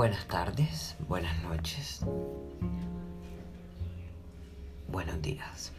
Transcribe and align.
Buenas 0.00 0.26
tardes, 0.28 0.96
buenas 1.08 1.42
noches, 1.42 2.00
buenos 4.88 5.20
días. 5.20 5.72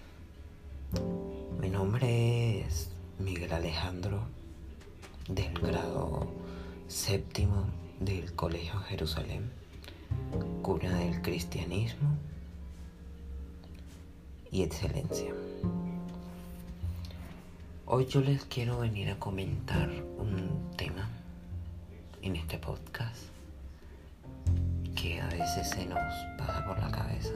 Mi 1.59 1.71
nombre 1.71 2.59
es 2.59 2.91
Miguel 3.17 3.51
Alejandro 3.51 4.21
del 5.27 5.51
grado 5.53 6.31
séptimo 6.87 7.65
del 7.99 8.31
Colegio 8.35 8.79
Jerusalén, 8.81 9.51
cuna 10.61 10.99
del 10.99 11.23
cristianismo 11.23 12.15
y 14.51 14.61
excelencia. 14.61 15.33
Hoy 17.87 18.05
yo 18.05 18.21
les 18.21 18.45
quiero 18.45 18.81
venir 18.81 19.09
a 19.09 19.17
comentar 19.17 19.89
un 20.19 20.69
tema 20.77 21.09
en 22.21 22.35
este 22.35 22.59
podcast 22.59 23.30
que 25.01 25.19
a 25.19 25.27
veces 25.29 25.67
se 25.67 25.85
nos 25.87 26.13
pasa 26.37 26.63
por 26.65 26.77
la 26.79 26.91
cabeza 26.91 27.33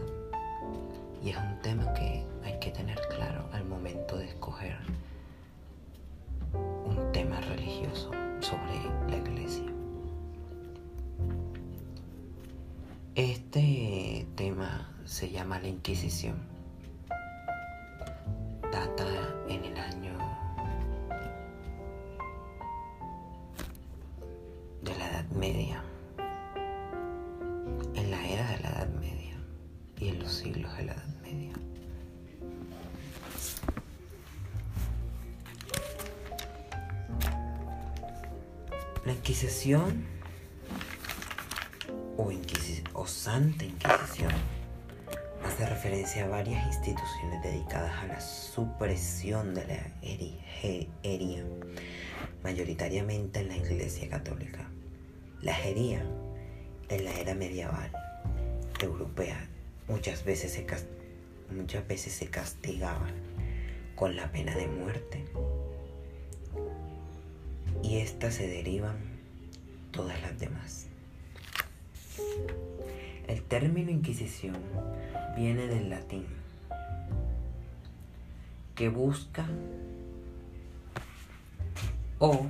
y 1.23 1.29
es 1.29 1.37
un 1.37 1.59
tema 1.63 1.91
que 1.95 2.23
hay 2.43 2.59
que 2.59 2.69
tener 2.69 2.99
claro 3.09 3.49
al 3.53 3.65
momento 3.65 4.17
de 4.17 4.25
escoger 4.25 4.77
un 6.53 7.11
tema 7.11 7.41
religioso 7.41 8.11
sobre 8.39 8.75
la 9.09 9.17
iglesia. 9.17 9.65
Este 13.15 14.27
tema 14.35 14.93
se 15.05 15.31
llama 15.31 15.59
la 15.59 15.69
Inquisición. 15.69 16.54
O, 42.17 42.31
o 42.93 43.07
Santa 43.07 43.65
Inquisición 43.65 44.31
hace 45.43 45.65
referencia 45.65 46.25
a 46.25 46.27
varias 46.27 46.67
instituciones 46.67 47.41
dedicadas 47.41 47.91
a 48.03 48.05
la 48.05 48.21
supresión 48.21 49.55
de 49.55 49.65
la 49.65 49.91
herería, 50.03 51.43
mayoritariamente 52.43 53.39
en 53.39 53.47
la 53.47 53.57
Iglesia 53.57 54.07
Católica. 54.07 54.69
La 55.41 55.57
herería 55.59 56.05
en 56.89 57.03
la 57.03 57.19
era 57.19 57.33
medieval 57.33 57.91
europea 58.79 59.49
muchas 59.87 60.23
veces 60.23 60.51
se, 60.51 60.67
muchas 61.49 61.87
veces 61.87 62.13
se 62.13 62.27
castigaba 62.27 63.07
con 63.95 64.15
la 64.15 64.31
pena 64.31 64.55
de 64.55 64.67
muerte 64.67 65.25
y 67.81 67.97
estas 67.97 68.35
se 68.35 68.47
derivan 68.47 69.14
todas 69.95 70.21
las 70.21 70.37
demás. 70.37 70.87
El 73.27 73.41
término 73.43 73.89
Inquisición 73.89 74.57
viene 75.35 75.67
del 75.67 75.89
latín, 75.89 76.25
que 78.75 78.89
busca 78.89 79.47
o 82.19 82.45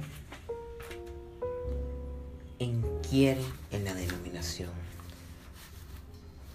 inquiere 2.57 3.43
en 3.71 3.85
la 3.85 3.93
denominación 3.93 4.71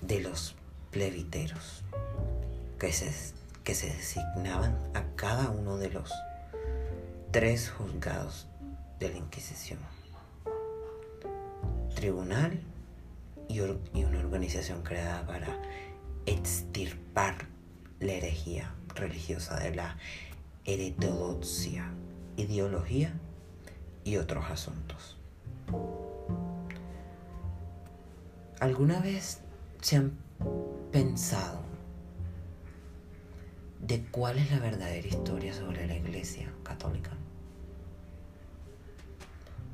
de 0.00 0.20
los 0.20 0.56
plebiteros, 0.90 1.84
que 2.80 2.92
se, 2.92 3.12
que 3.62 3.74
se 3.74 3.86
designaban 3.94 4.76
a 4.94 5.04
cada 5.14 5.50
uno 5.50 5.76
de 5.76 5.90
los 5.90 6.10
tres 7.30 7.70
juzgados 7.70 8.48
de 8.98 9.10
la 9.10 9.18
Inquisición. 9.18 9.78
Tribunal 11.94 12.60
y, 13.48 13.60
una 13.60 14.18
organización 14.18 14.82
creada 14.82 15.26
para 15.26 15.60
extirpar 16.26 17.46
la 17.98 18.12
herejía 18.12 18.74
religiosa 18.94 19.58
de 19.58 19.74
la 19.74 19.96
heterodoxia, 20.64 21.92
ideología 22.36 23.12
y 24.04 24.16
otros 24.16 24.50
asuntos. 24.50 25.18
¿Alguna 28.60 29.00
vez 29.00 29.40
se 29.80 29.96
han 29.96 30.12
pensado 30.92 31.60
de 33.80 34.02
cuál 34.10 34.38
es 34.38 34.50
la 34.50 34.58
verdadera 34.58 35.08
historia 35.08 35.54
sobre 35.54 35.86
la 35.86 35.96
Iglesia 35.96 36.52
Católica? 36.62 37.19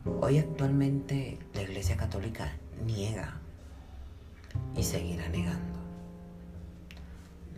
Hoy 0.06 0.38
actualmente 0.38 1.38
la 1.54 1.62
Iglesia 1.62 1.96
Católica 1.96 2.52
niega 2.84 3.40
y 4.76 4.82
seguirá 4.82 5.28
negando 5.28 5.80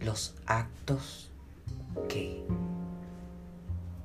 los 0.00 0.34
actos 0.46 1.30
que 2.08 2.44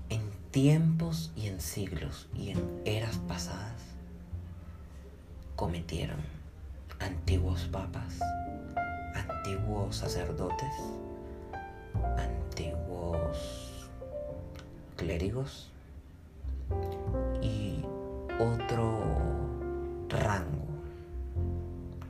en 0.09 0.22
tiempos 0.52 1.32
y 1.36 1.48
en 1.48 1.62
siglos 1.62 2.28
y 2.36 2.50
en 2.50 2.82
eras 2.86 3.18
pasadas 3.18 3.82
cometieron 5.56 6.20
antiguos 7.00 7.64
papas, 7.72 8.20
antiguos 9.16 9.96
sacerdotes, 9.96 10.74
antiguos 12.18 13.90
clérigos 14.98 15.72
otro 18.40 19.02
rango 20.10 20.68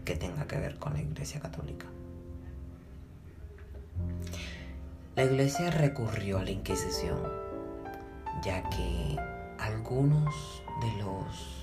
que 0.06 0.16
tenga 0.16 0.46
que 0.48 0.58
ver 0.58 0.76
con 0.78 0.94
la 0.94 1.02
Iglesia 1.02 1.40
Católica. 1.40 1.86
La 5.16 5.24
Iglesia 5.26 5.70
recurrió 5.70 6.40
a 6.40 6.44
la 6.44 6.52
Inquisición, 6.52 7.20
ya 8.44 8.68
que 8.70 9.16
algunos 9.60 10.34
de 10.82 11.04
los 11.04 11.60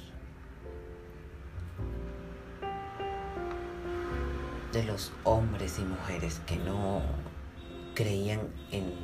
de 4.73 4.85
los 4.85 5.13
hombres 5.25 5.81
y 5.81 5.83
mujeres 5.83 6.41
que 6.47 6.57
no 6.57 7.03
creían 7.95 8.41
en 8.71 8.95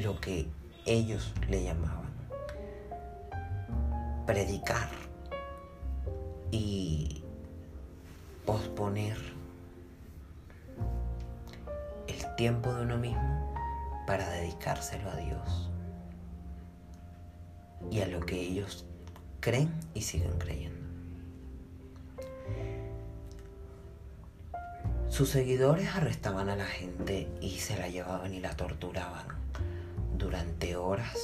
lo 0.00 0.20
que 0.20 0.48
ellos 0.84 1.34
le 1.48 1.64
llamaban 1.64 2.05
predicar 4.26 4.88
y 6.50 7.22
posponer 8.44 9.16
el 12.08 12.34
tiempo 12.34 12.74
de 12.74 12.82
uno 12.82 12.98
mismo 12.98 13.54
para 14.06 14.28
dedicárselo 14.30 15.10
a 15.10 15.16
Dios 15.16 15.70
y 17.90 18.00
a 18.00 18.08
lo 18.08 18.20
que 18.20 18.40
ellos 18.40 18.84
creen 19.40 19.72
y 19.94 20.02
siguen 20.02 20.36
creyendo. 20.38 20.86
Sus 25.08 25.30
seguidores 25.30 25.94
arrestaban 25.94 26.48
a 26.48 26.56
la 26.56 26.66
gente 26.66 27.28
y 27.40 27.58
se 27.58 27.78
la 27.78 27.88
llevaban 27.88 28.34
y 28.34 28.40
la 28.40 28.56
torturaban 28.56 29.26
durante 30.18 30.76
horas, 30.76 31.16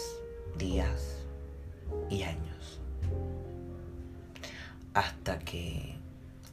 días 0.56 1.18
y 2.08 2.22
años 2.22 2.81
hasta 4.94 5.38
que 5.38 5.96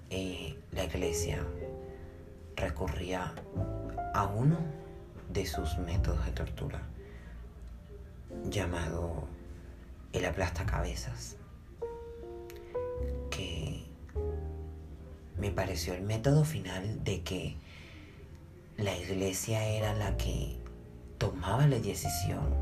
eh, 0.10 0.58
la 0.72 0.84
iglesia 0.86 1.46
recurría 2.56 3.34
a 4.14 4.26
uno 4.26 4.58
de 5.30 5.46
sus 5.46 5.78
métodos 5.78 6.26
de 6.26 6.32
tortura 6.32 6.82
llamado 8.50 9.28
el 10.14 10.26
aplastacabezas 10.26 11.36
que 13.30 13.84
me 15.38 15.52
pareció 15.52 15.94
el 15.94 16.02
método 16.02 16.44
final 16.44 17.04
de 17.04 17.22
que 17.22 17.56
la 18.78 18.96
iglesia 18.98 19.66
era 19.66 19.94
la 19.94 20.18
que 20.18 20.58
tomaba 21.18 21.68
la 21.68 21.80
decisión. 21.80 22.56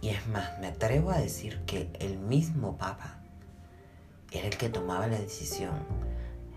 Y 0.00 0.10
es 0.10 0.26
más 0.28 0.58
me 0.60 0.68
atrevo 0.68 1.10
a 1.10 1.18
decir 1.18 1.60
que 1.66 1.90
el 1.98 2.18
mismo 2.18 2.78
papa 2.78 3.17
era 4.32 4.48
el 4.48 4.56
que 4.56 4.68
tomaba 4.68 5.06
la 5.06 5.18
decisión 5.18 5.74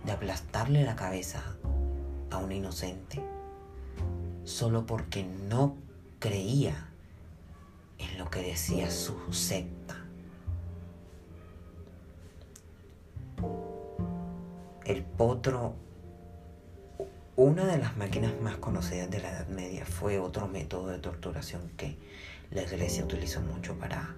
de 0.06 0.12
aplastarle 0.12 0.84
la 0.84 0.96
cabeza 0.96 1.44
a 2.30 2.38
un 2.38 2.52
inocente 2.52 3.22
solo 4.44 4.86
porque 4.86 5.24
no 5.24 5.76
creía 6.20 6.88
en 7.98 8.18
lo 8.18 8.30
que 8.30 8.42
decía 8.42 8.90
su 8.90 9.16
secta. 9.32 10.02
el 14.92 15.04
potro, 15.04 15.76
una 17.38 17.66
de 17.66 17.78
las 17.78 17.96
máquinas 17.96 18.34
más 18.42 18.58
conocidas 18.58 19.10
de 19.10 19.20
la 19.20 19.30
Edad 19.30 19.48
Media, 19.48 19.86
fue 19.86 20.20
otro 20.20 20.48
método 20.48 20.88
de 20.88 21.00
torturación 21.00 21.70
que 21.78 21.98
la 22.52 22.64
iglesia 22.64 23.06
utilizó 23.06 23.42
mucho 23.42 23.76
para 23.78 24.16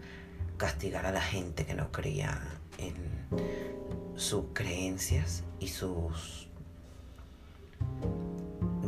castigar 0.57 1.06
a 1.06 1.11
la 1.11 1.21
gente 1.21 1.65
que 1.65 1.75
no 1.75 1.91
creía 1.91 2.41
en 2.77 2.93
sus 4.15 4.45
creencias 4.53 5.43
y 5.59 5.67
sus 5.67 6.47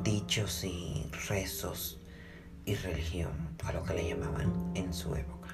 dichos 0.03 0.63
y 0.63 1.09
rezos 1.27 1.99
y 2.65 2.75
religión, 2.75 3.31
a 3.63 3.73
lo 3.73 3.83
que 3.83 3.93
le 3.93 4.09
llamaban 4.09 4.71
en 4.75 4.93
su 4.93 5.15
época. 5.15 5.49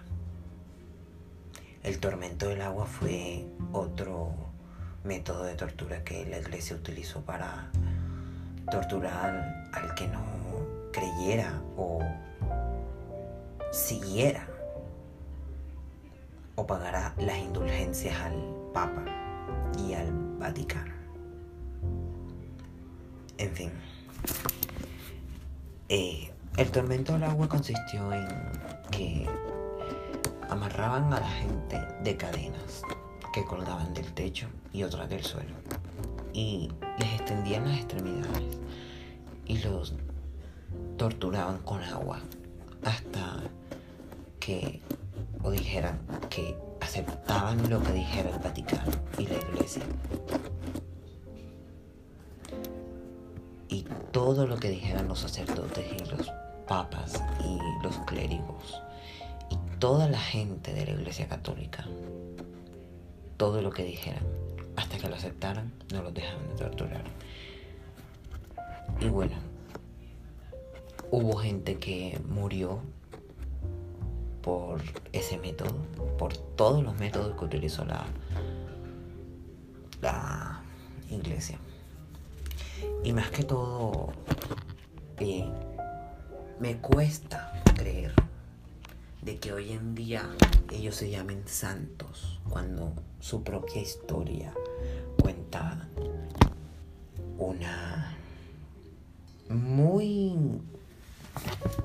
El 1.84 2.00
tormento 2.00 2.48
del 2.48 2.62
agua 2.62 2.86
fue 2.86 3.46
otro 3.72 4.34
método 5.04 5.44
de 5.44 5.56
tortura 5.56 6.04
que 6.04 6.26
la 6.26 6.40
iglesia 6.40 6.76
utilizó 6.76 7.22
para 7.22 7.72
torturar 8.70 9.70
al 9.74 9.96
que 9.96 10.08
no 10.08 10.22
creyera 10.92 11.62
o 11.76 12.00
siguiera 13.72 14.48
o 16.56 16.66
pagara 16.66 17.14
las 17.18 17.38
indulgencias 17.38 18.16
al 18.20 18.34
Papa 18.74 19.04
y 19.78 19.94
al 19.94 20.12
Vaticano. 20.38 20.94
En 23.38 23.52
fin. 23.52 23.72
Eh, 25.90 26.32
el 26.58 26.72
tormento 26.72 27.14
del 27.14 27.24
agua 27.24 27.48
consistió 27.48 28.14
en 28.14 28.28
que 28.92 29.28
amarraban 30.50 31.14
a 31.14 31.20
la 31.20 31.30
gente 31.30 31.80
de 32.04 32.18
cadenas 32.18 32.82
que 33.34 33.44
colgaban 33.46 33.94
del 33.94 34.12
techo 34.14 34.48
y 34.74 34.84
otras 34.84 35.10
del 35.10 35.24
suelo 35.24 35.56
y 36.34 36.70
les 37.00 37.14
extendían 37.14 37.68
las 37.68 37.78
extremidades 37.78 38.58
y 39.46 39.58
los 39.60 39.96
torturaban 40.98 41.60
con 41.60 41.82
agua 41.84 42.20
hasta 42.84 43.44
que 44.40 44.82
o 45.44 45.52
dijeran 45.52 46.00
que 46.30 46.56
aceptaban 46.80 47.70
lo 47.70 47.82
que 47.82 47.94
dijera 47.94 48.30
el 48.30 48.40
Vaticano 48.40 48.92
y 49.18 49.28
la 49.28 49.36
Iglesia. 49.36 49.84
Y 53.70 53.86
todo 54.12 54.48
lo 54.48 54.58
que 54.58 54.70
dijeran 54.70 55.08
los 55.08 55.20
sacerdotes 55.20 55.86
y 55.94 56.10
los 56.10 56.32
papas 56.68 57.22
y 57.44 57.84
los 57.84 57.98
clérigos 58.06 58.82
y 59.50 59.58
toda 59.80 60.08
la 60.08 60.20
gente 60.20 60.74
de 60.74 60.86
la 60.86 60.92
Iglesia 60.92 61.28
Católica, 61.28 61.86
todo 63.38 63.62
lo 63.62 63.72
que 63.72 63.84
dijeran, 63.84 64.24
hasta 64.76 64.98
que 64.98 65.10
lo 65.10 65.16
aceptaran, 65.16 65.72
no 65.92 66.02
los 66.04 66.14
dejaban 66.14 66.48
de 66.50 66.56
torturar. 66.56 67.04
Y 69.00 69.08
bueno, 69.08 69.36
hubo 71.12 71.38
gente 71.38 71.78
que 71.78 72.20
murió 72.28 72.82
por 74.42 74.82
ese 75.12 75.38
método, 75.38 75.74
por 76.18 76.36
todos 76.36 76.84
los 76.84 76.98
métodos 76.98 77.38
que 77.38 77.46
utilizó 77.46 77.86
la, 77.86 78.06
la 80.02 80.62
iglesia. 81.10 81.58
Y 83.04 83.14
más 83.14 83.30
que 83.30 83.44
todo, 83.44 84.10
eh, 85.20 85.48
me 86.60 86.78
cuesta 86.78 87.64
creer 87.76 88.14
de 89.22 89.38
que 89.38 89.54
hoy 89.54 89.72
en 89.72 89.94
día 89.94 90.30
ellos 90.72 90.96
se 90.96 91.10
llamen 91.10 91.44
santos 91.46 92.40
cuando 92.50 92.94
su 93.20 93.44
propia 93.44 93.82
historia 93.82 94.54
cuenta 95.20 95.88
una 97.38 98.16
muy 99.50 100.34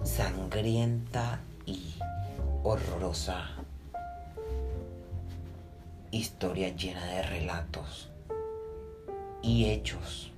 sangrienta 0.04 1.40
y 1.66 1.94
horrorosa 2.68 3.46
historia 6.10 6.74
llena 6.74 7.04
de 7.04 7.22
relatos 7.22 8.10
y 9.40 9.66
hechos 9.66 10.32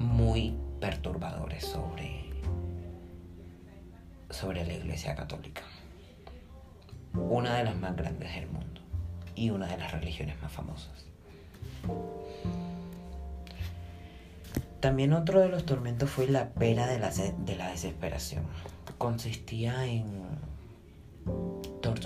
muy 0.00 0.56
perturbadores 0.80 1.64
sobre, 1.64 2.24
sobre 4.28 4.64
la 4.64 4.72
Iglesia 4.72 5.14
Católica, 5.14 5.62
una 7.14 7.54
de 7.54 7.62
las 7.62 7.76
más 7.76 7.94
grandes 7.94 8.34
del 8.34 8.48
mundo 8.48 8.80
y 9.36 9.50
una 9.50 9.68
de 9.68 9.78
las 9.78 9.92
religiones 9.92 10.42
más 10.42 10.50
famosas. 10.50 11.06
También 14.80 15.12
otro 15.12 15.38
de 15.38 15.48
los 15.48 15.64
tormentos 15.64 16.10
fue 16.10 16.26
la 16.26 16.48
pera 16.48 16.88
de 16.88 16.98
la, 16.98 17.10
de 17.10 17.54
la 17.54 17.70
desesperación. 17.70 18.42
Consistía 18.98 19.86
en 19.86 20.47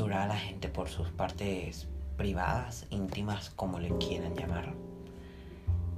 torturar 0.03 0.23
a 0.23 0.35
la 0.35 0.37
gente 0.37 0.69
por 0.69 0.89
sus 0.89 1.11
partes 1.11 1.87
privadas, 2.17 2.87
íntimas, 2.91 3.51
como 3.51 3.79
le 3.79 3.97
quieran 3.99 4.35
llamar, 4.35 4.75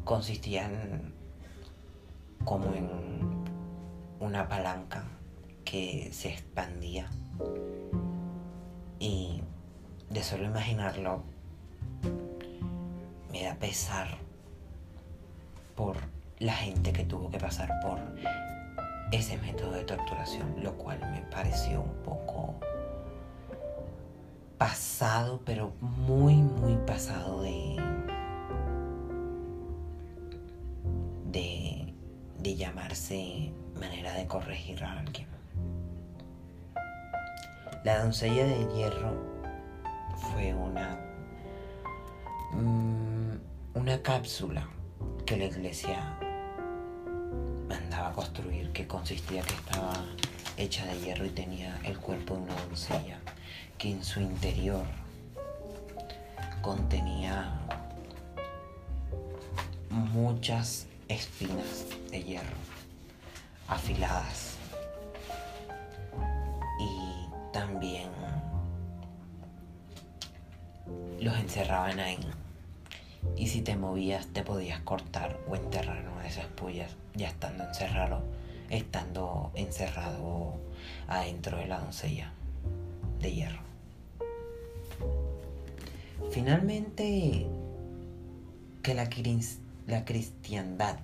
consistían 0.04 1.14
como 2.44 2.74
en 2.74 2.90
una 4.20 4.46
palanca 4.46 5.04
que 5.64 6.10
se 6.12 6.34
expandía. 6.34 7.08
Y 8.98 9.40
de 10.10 10.22
solo 10.22 10.44
imaginarlo 10.44 11.22
me 13.32 13.44
da 13.44 13.54
pesar 13.54 14.18
por 15.74 15.96
la 16.40 16.52
gente 16.52 16.92
que 16.92 17.04
tuvo 17.04 17.30
que 17.30 17.38
pasar 17.38 17.70
por 17.80 17.98
ese 19.12 19.38
método 19.38 19.72
de 19.72 19.84
torturación, 19.84 20.56
lo 20.62 20.74
cual 20.74 21.00
me 21.10 21.22
pareció 21.30 21.80
un 21.80 22.02
poco 22.02 22.60
pasado, 24.58 25.40
pero 25.44 25.72
muy, 25.80 26.34
muy 26.34 26.76
pasado 26.86 27.42
de, 27.42 27.76
de, 31.30 31.94
de 32.38 32.56
llamarse 32.56 33.52
manera 33.78 34.14
de 34.14 34.26
corregir 34.26 34.82
a 34.84 34.98
alguien. 35.00 35.28
La 37.84 38.02
doncella 38.02 38.46
de 38.46 38.66
hierro 38.74 39.14
fue 40.17 40.55
una, 40.55 40.98
mm, 42.52 43.36
una 43.74 44.02
cápsula 44.02 44.67
que 45.26 45.36
la 45.36 45.44
iglesia 45.46 46.19
mandaba 47.69 48.08
a 48.08 48.12
construir 48.12 48.72
que 48.72 48.86
consistía 48.86 49.43
que 49.43 49.55
estaba 49.55 49.93
hecha 50.56 50.87
de 50.87 51.01
hierro 51.01 51.27
y 51.27 51.31
tenía 51.31 51.79
el 51.84 51.99
cuerpo 51.99 52.34
de 52.34 52.43
una 52.43 52.55
doncella 52.67 53.19
que 53.79 53.91
en 53.91 54.05
su 54.05 54.20
interior 54.20 54.84
contenía 56.63 57.61
muchas 59.91 60.87
espinas 61.08 61.87
de 62.11 62.23
hierro 62.23 62.56
afiladas. 63.69 64.56
Y 66.81 67.53
también 67.53 68.08
los 71.20 71.37
encerraban 71.39 72.01
ahí. 72.01 72.19
Y 73.37 73.49
si 73.49 73.63
te 73.63 73.77
movías 73.77 74.27
te 74.29 74.43
podías 74.43 74.81
cortar 74.81 75.39
o 75.49 75.56
enterrar 75.56 75.99
en 75.99 76.08
una 76.08 76.23
de 76.23 76.29
esas 76.29 76.46
pullas 76.46 76.91
ya 77.15 77.29
estando 77.29 77.65
encerrado 77.65 78.23
estando 78.70 79.50
encerrado 79.54 80.54
adentro 81.06 81.58
de 81.58 81.66
la 81.66 81.80
doncella 81.80 82.32
de 83.20 83.32
hierro. 83.32 83.62
Finalmente, 86.30 87.46
que 88.82 88.94
la, 88.94 89.08
la 89.86 90.04
cristiandad 90.04 90.98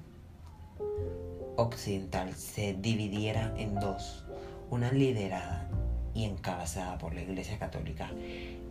occidental 1.57 2.35
se 2.35 2.75
dividiera 2.75 3.55
en 3.57 3.75
dos, 3.75 4.25
una 4.71 4.93
liderada 4.93 5.69
y 6.15 6.25
encabezada 6.25 6.99
por 6.99 7.15
la 7.15 7.23
Iglesia 7.23 7.59
Católica, 7.59 8.11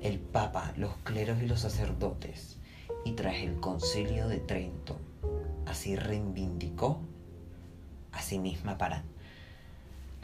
el 0.02 0.20
Papa, 0.20 0.74
los 0.78 0.96
cleros 1.04 1.42
y 1.42 1.48
los 1.48 1.62
sacerdotes, 1.62 2.58
y 3.06 3.14
tras 3.14 3.36
el 3.38 3.60
concilio 3.60 4.28
de 4.28 4.40
Trento, 4.40 4.98
así 5.66 5.96
reivindicó 5.96 7.00
a 8.12 8.22
sí 8.22 8.40
misma 8.40 8.78
para 8.78 9.04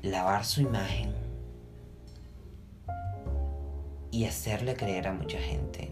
lavar 0.01 0.46
su 0.46 0.62
imagen 0.62 1.13
y 4.12 4.25
hacerle 4.25 4.75
creer 4.75 5.08
a 5.08 5.13
mucha 5.13 5.39
gente 5.39 5.92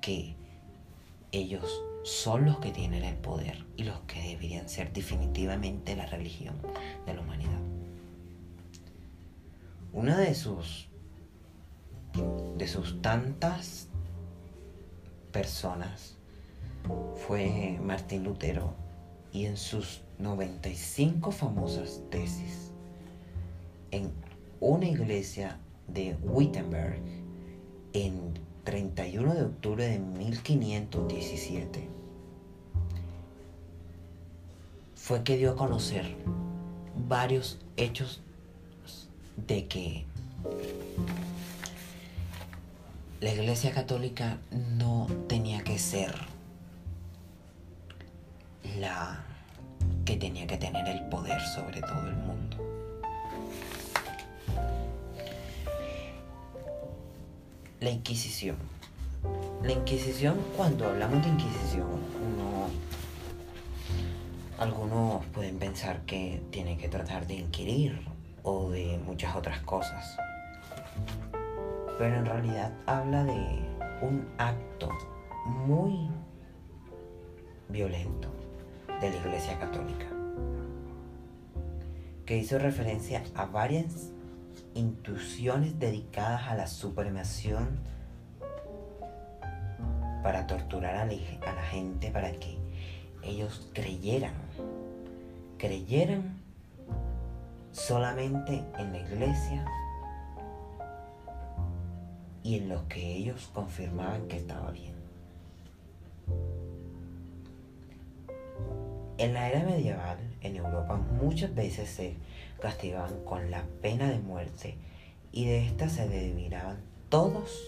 que 0.00 0.36
ellos 1.32 1.82
son 2.02 2.44
los 2.44 2.58
que 2.58 2.70
tienen 2.70 3.04
el 3.04 3.16
poder 3.16 3.64
y 3.76 3.84
los 3.84 4.00
que 4.00 4.20
deberían 4.20 4.68
ser 4.68 4.92
definitivamente 4.92 5.96
la 5.96 6.06
religión 6.06 6.56
de 7.06 7.14
la 7.14 7.20
humanidad. 7.20 7.60
Una 9.92 10.18
de 10.18 10.34
sus 10.34 10.88
de 12.56 12.66
sus 12.66 13.00
tantas 13.00 13.88
personas 15.32 16.16
fue 17.26 17.78
Martín 17.82 18.24
Lutero 18.24 18.74
y 19.32 19.46
en 19.46 19.56
sus 19.56 20.00
95 20.20 21.30
famosas 21.32 22.02
tesis 22.10 22.72
en 23.90 24.12
una 24.60 24.86
iglesia 24.86 25.58
de 25.88 26.16
Wittenberg 26.22 27.00
en 27.92 28.38
31 28.64 29.34
de 29.34 29.42
octubre 29.42 29.86
de 29.86 29.98
1517 29.98 31.88
fue 34.94 35.24
que 35.24 35.36
dio 35.36 35.52
a 35.52 35.56
conocer 35.56 36.14
varios 37.08 37.58
hechos 37.76 38.20
de 39.46 39.66
que 39.66 40.04
la 43.20 43.32
Iglesia 43.32 43.72
Católica 43.72 44.38
no 44.76 45.06
tenía 45.26 45.64
que 45.64 45.78
ser 45.78 46.14
la 48.78 49.24
que 50.10 50.16
tenía 50.16 50.44
que 50.44 50.56
tener 50.56 50.88
el 50.88 51.02
poder 51.08 51.40
sobre 51.40 51.80
todo 51.80 52.08
el 52.08 52.16
mundo. 52.16 52.56
La 57.78 57.90
Inquisición. 57.90 58.56
La 59.62 59.70
Inquisición, 59.70 60.36
cuando 60.56 60.86
hablamos 60.88 61.22
de 61.22 61.28
Inquisición, 61.28 61.86
algunos 64.58 65.24
pueden 65.26 65.60
pensar 65.60 66.00
que 66.06 66.42
tiene 66.50 66.76
que 66.76 66.88
tratar 66.88 67.28
de 67.28 67.34
inquirir 67.34 68.00
o 68.42 68.68
de 68.68 68.98
muchas 69.06 69.36
otras 69.36 69.60
cosas. 69.60 70.16
Pero 71.98 72.16
en 72.16 72.26
realidad 72.26 72.72
habla 72.86 73.22
de 73.22 73.32
un 74.02 74.28
acto 74.38 74.88
muy 75.46 76.10
violento 77.68 78.39
de 79.00 79.10
la 79.10 79.16
Iglesia 79.16 79.58
Católica, 79.58 80.06
que 82.26 82.36
hizo 82.36 82.58
referencia 82.58 83.22
a 83.34 83.46
varias 83.46 84.10
intuiciones 84.74 85.78
dedicadas 85.78 86.48
a 86.48 86.54
la 86.54 86.66
supremación 86.66 87.80
para 90.22 90.46
torturar 90.46 90.96
a 90.96 91.06
la, 91.06 91.62
gente 91.70 92.10
para 92.10 92.32
que 92.32 92.58
ellos 93.22 93.70
creyeran, 93.72 94.34
creyeran 95.58 96.36
solamente 97.72 98.64
en 98.78 98.92
la 98.92 98.98
iglesia 98.98 99.64
y 102.42 102.58
en 102.58 102.68
lo 102.68 102.86
que 102.88 103.14
ellos 103.14 103.50
confirmaban 103.54 104.28
que 104.28 104.36
estaba 104.36 104.70
bien. 104.70 104.99
En 109.20 109.34
la 109.34 109.50
era 109.50 109.62
medieval, 109.62 110.16
en 110.40 110.56
Europa, 110.56 110.96
muchas 110.96 111.54
veces 111.54 111.90
se 111.90 112.14
castigaban 112.58 113.22
con 113.24 113.50
la 113.50 113.62
pena 113.82 114.08
de 114.08 114.18
muerte 114.18 114.78
y 115.30 115.44
de 115.44 115.66
esta 115.66 115.90
se 115.90 116.08
debilitaban 116.08 116.78
todos 117.10 117.60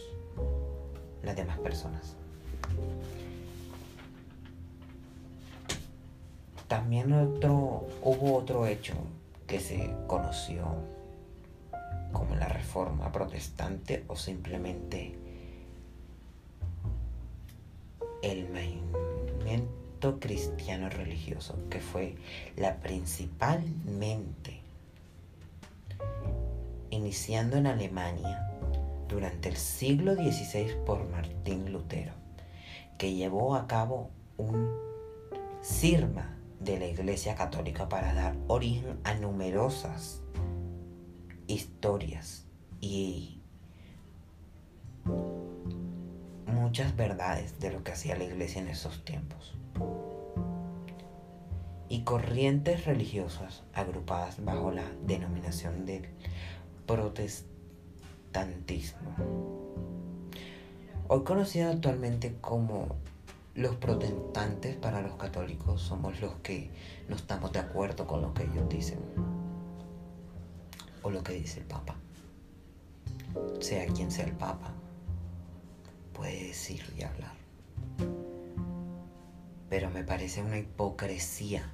las 1.23 1.37
demás 1.37 1.59
personas. 1.59 2.17
También 6.69 7.13
hubo 7.13 8.35
otro 8.35 8.67
hecho 8.67 8.95
que 9.47 9.61
se 9.61 9.95
conoció 10.07 10.65
como 12.13 12.35
la 12.35 12.49
reforma 12.49 13.13
protestante 13.13 14.05
o 14.09 14.17
simplemente 14.17 15.19
el 18.23 18.49
cristiano 20.11 20.89
religioso, 20.89 21.57
que 21.71 21.81
fue 21.81 22.17
la 22.57 22.77
principalmente 22.77 24.61
iniciando 26.91 27.57
en 27.57 27.67
Alemania 27.67 28.51
durante 29.09 29.49
el 29.49 29.57
siglo 29.57 30.15
XVI 30.15 30.75
por 30.85 31.09
Martín 31.09 31.73
Lutero, 31.73 32.13
que 32.99 33.15
llevó 33.15 33.55
a 33.55 33.67
cabo 33.67 34.11
un 34.37 34.71
sirma 35.61 36.37
de 36.61 36.79
la 36.79 36.87
Iglesia 36.87 37.35
Católica 37.35 37.89
para 37.89 38.13
dar 38.13 38.37
origen 38.49 38.99
a 39.05 39.15
numerosas 39.15 40.21
historias 41.47 42.45
y 42.81 43.41
muchas 46.47 46.97
verdades 46.97 47.59
de 47.61 47.73
lo 47.73 47.85
que 47.85 47.93
hacía 47.93 48.17
la 48.17 48.25
iglesia 48.25 48.63
en 48.63 48.69
esos 48.69 49.05
tiempos. 49.05 49.55
Y 51.93 52.05
corrientes 52.05 52.87
religiosas 52.87 53.65
agrupadas 53.75 54.43
bajo 54.43 54.71
la 54.71 54.87
denominación 55.07 55.85
del 55.85 56.09
protestantismo. 56.87 59.11
Hoy 61.09 61.23
conocido 61.23 61.71
actualmente 61.71 62.39
como 62.41 62.97
los 63.55 63.77
protestantes 63.77 64.75
para 64.77 65.03
los 65.03 65.17
católicos 65.17 65.83
somos 65.83 66.19
los 66.23 66.33
que 66.37 66.71
no 67.11 67.17
estamos 67.17 67.53
de 67.53 67.59
acuerdo 67.59 68.07
con 68.07 68.23
lo 68.23 68.33
que 68.33 68.45
ellos 68.45 68.67
dicen 68.71 69.01
o 71.03 71.11
lo 71.11 71.23
que 71.23 71.35
dice 71.35 71.61
el 71.61 71.67
Papa. 71.67 71.97
Sea 73.61 73.87
quien 73.89 74.11
sea 74.11 74.25
el 74.25 74.33
Papa, 74.33 74.73
puede 76.15 76.47
decir 76.47 76.91
y 76.97 77.03
hablar. 77.03 77.35
Pero 79.69 79.91
me 79.91 80.05
parece 80.05 80.43
una 80.43 80.57
hipocresía, 80.57 81.71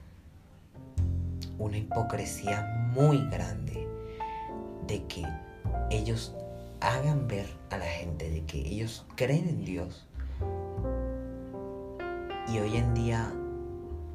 una 1.58 1.78
hipocresía 1.78 2.90
muy 2.94 3.18
grande 3.30 3.88
de 4.86 5.04
que 5.04 5.24
ellos 5.90 6.34
hagan 6.80 7.26
ver 7.28 7.46
a 7.70 7.78
la 7.78 7.86
gente 7.86 8.30
de 8.30 8.44
que 8.44 8.58
ellos 8.58 9.04
creen 9.16 9.48
en 9.48 9.64
Dios. 9.64 10.06
Y 12.48 12.58
hoy 12.58 12.76
en 12.76 12.94
día 12.94 13.32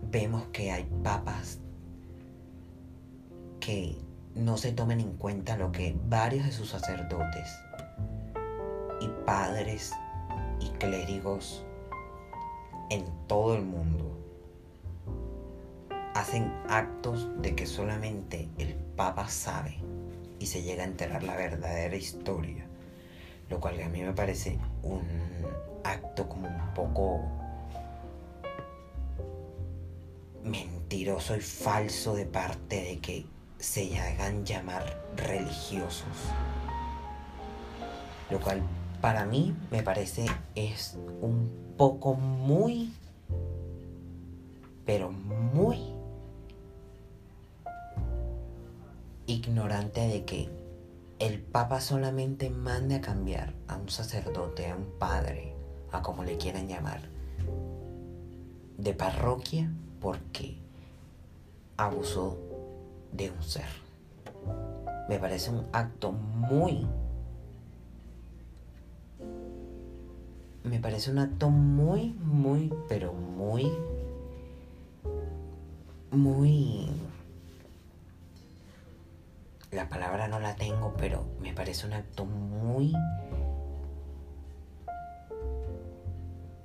vemos 0.10 0.44
que 0.52 0.72
hay 0.72 0.88
papas 1.04 1.60
que 3.60 3.98
no 4.36 4.58
se 4.58 4.72
tomen 4.72 5.00
en 5.00 5.16
cuenta 5.18 5.58
lo 5.58 5.72
que 5.72 5.96
varios 6.08 6.46
de 6.46 6.52
sus 6.52 6.70
sacerdotes 6.70 7.50
y 9.00 9.08
padres 9.26 9.92
y 10.60 10.70
clérigos 10.80 11.64
en 12.90 13.06
todo 13.28 13.56
el 13.56 13.64
mundo 13.64 14.13
hacen 16.14 16.54
actos 16.70 17.30
de 17.42 17.56
que 17.56 17.66
solamente 17.66 18.50
el 18.58 18.76
Papa 18.96 19.28
sabe 19.28 19.78
y 20.40 20.46
se 20.46 20.62
llega 20.62 20.84
a 20.84 20.88
enterar 20.88 21.24
la 21.24 21.36
verdadera 21.36 21.96
historia, 21.96 22.66
lo 23.50 23.60
cual 23.60 23.82
a 23.82 23.90
mí 23.90 24.02
me 24.02 24.14
parece 24.14 24.60
un 24.84 25.02
acto 25.84 26.28
como 26.30 26.48
un 26.48 26.74
poco 26.74 27.22
mentiroso 30.44 31.36
y 31.36 31.42
falso 31.42 32.16
de 32.16 32.26
parte 32.26 32.84
de 32.84 33.00
que 33.00 33.26
se 33.58 33.98
hagan 33.98 34.46
llamar 34.46 35.02
religiosos. 35.16 36.30
Lo 38.30 38.40
cual 38.40 38.62
para 39.02 39.26
mí 39.26 39.56
me 39.72 39.84
parece 39.84 40.26
es 40.56 40.98
un 41.22 41.76
poco 41.78 42.16
muy, 42.16 42.94
pero 44.86 45.12
muy 45.12 45.93
ignorante 49.28 50.02
de 50.08 50.26
que 50.26 50.50
el 51.20 51.40
Papa 51.40 51.80
solamente 51.80 52.50
mande 52.50 52.96
a 52.96 53.02
cambiar 53.02 53.54
a 53.68 53.78
un 53.78 53.90
sacerdote, 53.90 54.70
a 54.70 54.76
un 54.76 54.86
padre, 55.00 55.56
a 55.92 56.02
como 56.02 56.24
le 56.24 56.38
quieran 56.38 56.68
llamar, 56.68 57.02
de 58.78 58.94
parroquia 58.94 59.72
porque 60.02 60.58
abusó 61.78 62.38
de 63.14 63.32
un 63.32 63.44
ser. 63.44 63.84
Me 65.08 65.20
parece 65.20 65.52
un 65.52 65.66
acto 65.72 66.12
muy... 66.12 66.86
Me 70.64 70.80
parece 70.80 71.12
un 71.12 71.20
acto 71.20 71.50
muy, 71.50 72.14
muy, 72.24 72.74
pero 72.88 73.14
muy... 73.14 73.72
Muy... 76.12 76.90
La 79.74 79.90
palabra 79.90 80.28
no 80.28 80.40
la 80.40 80.56
tengo, 80.56 80.94
pero 80.98 81.26
me 81.42 81.54
parece 81.54 81.88
un 81.88 81.94
acto 81.94 82.26
muy... 82.26 82.94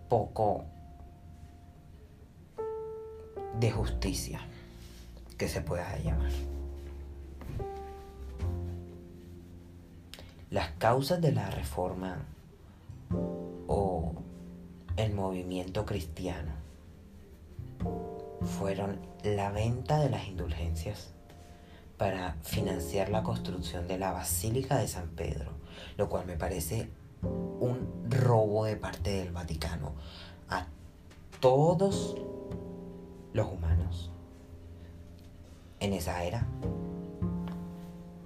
poco 0.09 0.65
de 3.61 3.71
justicia 3.71 4.41
que 5.37 5.49
se 5.49 5.61
pueda 5.61 5.99
llamar. 5.99 6.31
Las 10.51 10.71
causas 10.79 11.21
de 11.21 11.33
la 11.33 11.51
reforma 11.51 12.25
o 13.67 14.15
el 14.97 15.13
movimiento 15.13 15.85
cristiano 15.85 16.53
fueron 18.59 18.99
la 19.25 19.51
venta 19.51 19.99
de 19.99 20.09
las 20.09 20.27
indulgencias 20.27 21.13
para 21.99 22.37
financiar 22.43 23.09
la 23.11 23.25
construcción 23.25 23.89
de 23.89 23.99
la 23.99 24.13
Basílica 24.13 24.79
de 24.79 24.89
San 24.89 25.09
Pedro, 25.09 25.51
lo 25.97 26.09
cual 26.09 26.27
me 26.27 26.37
parece 26.37 26.89
un 27.23 28.07
robo 28.09 28.65
de 28.65 28.77
parte 28.77 29.11
del 29.11 29.33
Vaticano 29.33 29.93
a 30.49 30.67
todos 31.41 32.17
los 33.33 33.53
humanos 33.53 34.13
en 35.81 35.93
esa 35.93 36.23
era 36.25 36.47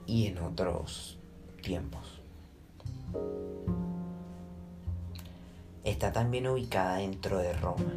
y 0.07 0.27
en 0.27 0.39
otros 0.39 1.19
tiempos. 1.63 2.21
Está 5.85 6.13
también 6.13 6.47
ubicada 6.47 6.97
dentro 6.97 7.39
de 7.39 7.53
Roma, 7.55 7.93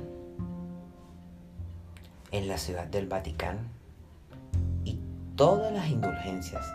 en 2.32 2.48
la 2.48 2.58
ciudad 2.58 2.88
del 2.88 3.08
Vaticano, 3.08 3.75
todas 5.36 5.72
las 5.74 5.88
indulgencias 5.90 6.66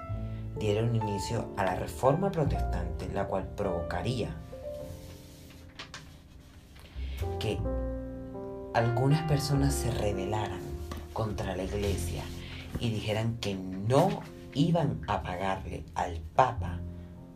dieron 0.58 0.94
inicio 0.94 1.48
a 1.56 1.64
la 1.64 1.76
reforma 1.76 2.30
protestante, 2.30 3.08
la 3.12 3.26
cual 3.26 3.48
provocaría 3.56 4.36
que 7.38 7.58
algunas 8.74 9.22
personas 9.28 9.74
se 9.74 9.90
rebelaran 9.90 10.60
contra 11.12 11.56
la 11.56 11.62
iglesia 11.62 12.22
y 12.78 12.90
dijeran 12.90 13.36
que 13.38 13.54
no 13.54 14.20
iban 14.54 15.00
a 15.06 15.22
pagarle 15.22 15.84
al 15.94 16.20
Papa 16.34 16.80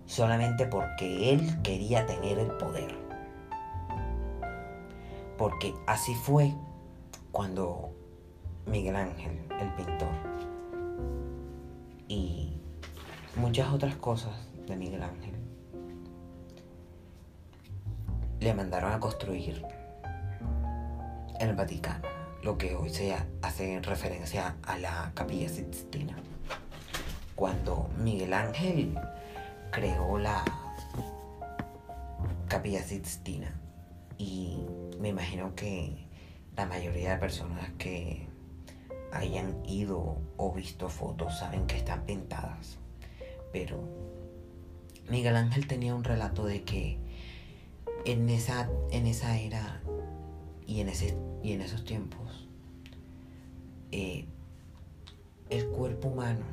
solamente 0.07 0.67
porque 0.67 1.33
él 1.33 1.63
quería 1.63 2.07
tener 2.07 2.39
el 2.39 2.51
poder. 2.53 2.95
Porque 5.39 5.75
así 5.87 6.15
fue 6.15 6.55
cuando 7.33 7.91
Miguel 8.67 8.97
Ángel, 8.97 9.41
el 9.61 9.73
pintor, 9.75 10.34
y 12.09 12.53
muchas 13.37 13.73
otras 13.73 13.97
cosas 13.97 14.33
de 14.67 14.77
Miguel 14.77 15.03
Ángel, 15.03 15.35
le 18.41 18.55
mandaron 18.55 18.93
a 18.93 19.01
construir 19.01 19.65
en 21.41 21.49
el 21.49 21.57
Vaticano, 21.57 22.07
lo 22.43 22.59
que 22.59 22.77
hoy 22.77 22.91
se 22.91 23.17
hace 23.43 23.81
referencia 23.81 24.57
a 24.63 24.79
la 24.79 25.13
Capilla 25.15 25.49
Sixtina. 25.49 26.17
Cuando 27.35 27.89
Miguel 27.99 28.33
Ángel 28.33 28.99
creó 29.71 30.19
la 30.19 30.45
Capilla 32.49 32.83
Sixtina 32.83 33.53
y 34.19 34.59
me 35.01 35.09
imagino 35.09 35.55
que 35.55 36.07
la 36.57 36.67
mayoría 36.67 37.13
de 37.13 37.17
personas 37.19 37.71
que 37.79 38.29
hayan 39.15 39.65
ido 39.67 40.19
o 40.37 40.53
visto 40.53 40.89
fotos 40.89 41.39
saben 41.39 41.67
que 41.67 41.77
están 41.77 42.05
pintadas. 42.05 42.79
Pero 43.53 43.81
Miguel 45.09 45.37
Ángel 45.37 45.67
tenía 45.67 45.95
un 45.95 46.05
relato 46.05 46.45
de 46.45 46.63
que 46.63 46.99
en 48.05 48.29
esa, 48.29 48.69
en 48.91 49.07
esa 49.07 49.39
era 49.39 49.81
y 50.67 50.81
en, 50.81 50.89
ese, 50.89 51.17
y 51.43 51.53
en 51.53 51.61
esos 51.61 51.85
tiempos 51.85 52.49
eh, 53.93 54.27
el 55.51 55.69
cuerpo 55.69 56.09
humano 56.09 56.45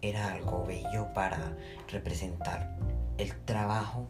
era 0.00 0.32
algo 0.32 0.64
bello 0.66 1.12
para 1.14 1.56
representar 1.88 2.76
el 3.18 3.36
trabajo 3.44 4.08